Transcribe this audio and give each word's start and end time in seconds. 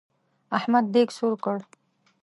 احمد 0.57 0.85
دېګ 0.93 1.09
سور 1.17 1.33
کړ. 1.43 1.57